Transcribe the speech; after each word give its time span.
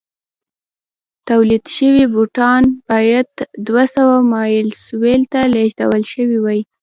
تولید 1.29 1.65
شوي 1.75 2.05
بوټان 2.13 2.63
باید 2.89 3.29
دوه 3.67 3.83
سوه 3.95 4.15
مایل 4.31 4.69
سویل 4.85 5.21
ته 5.31 5.39
لېږدول 5.53 6.03
شوي 6.13 6.37
وای. 6.41 6.61